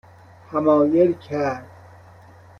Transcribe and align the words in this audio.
حمایل 0.51 1.13
کرد 1.13 1.67